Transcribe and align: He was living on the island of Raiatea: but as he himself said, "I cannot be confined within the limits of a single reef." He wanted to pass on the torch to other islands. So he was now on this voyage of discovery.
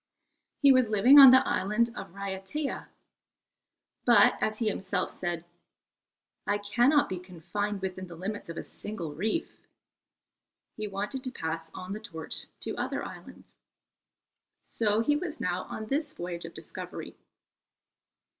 He 0.63 0.71
was 0.71 0.89
living 0.89 1.19
on 1.19 1.29
the 1.29 1.47
island 1.47 1.89
of 1.95 2.09
Raiatea: 2.15 2.87
but 4.03 4.33
as 4.41 4.57
he 4.57 4.67
himself 4.67 5.11
said, 5.11 5.45
"I 6.47 6.57
cannot 6.57 7.07
be 7.07 7.19
confined 7.19 7.83
within 7.83 8.07
the 8.07 8.15
limits 8.15 8.49
of 8.49 8.57
a 8.57 8.63
single 8.63 9.13
reef." 9.13 9.67
He 10.75 10.87
wanted 10.87 11.23
to 11.23 11.31
pass 11.31 11.69
on 11.75 11.93
the 11.93 11.99
torch 11.99 12.47
to 12.61 12.75
other 12.77 13.05
islands. 13.05 13.53
So 14.63 15.01
he 15.01 15.15
was 15.15 15.39
now 15.39 15.65
on 15.65 15.85
this 15.85 16.13
voyage 16.13 16.45
of 16.45 16.55
discovery. 16.55 17.15